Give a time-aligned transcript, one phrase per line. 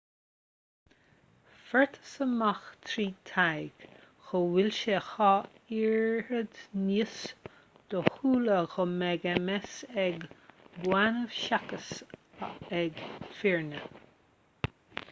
[1.65, 3.89] fuarthas amach trí ​thaighde
[4.29, 5.27] go bhfuil sé a dhá
[5.81, 7.19] oiread níos
[7.95, 9.77] dóchúla go mbeidh ms
[10.07, 11.93] ag baineannaigh seachas
[12.83, 13.05] ag
[13.39, 14.77] fireannaigh